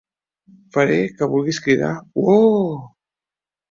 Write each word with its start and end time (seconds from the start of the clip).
Faré 0.77 0.97
que 1.21 1.29
vulguis 1.35 1.63
cridar 1.69 1.93
"Uoooo!". 2.27 2.77